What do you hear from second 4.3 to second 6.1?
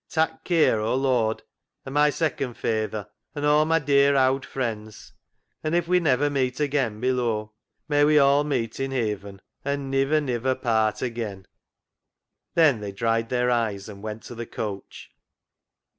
frien's, and if we